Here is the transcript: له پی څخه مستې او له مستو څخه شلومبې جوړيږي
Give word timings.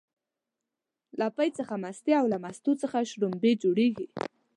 له 1.19 1.27
پی 1.35 1.49
څخه 1.57 1.73
مستې 1.83 2.11
او 2.19 2.25
له 2.33 2.37
مستو 2.43 2.71
څخه 2.83 2.97
شلومبې 3.11 3.51
جوړيږي 3.63 4.07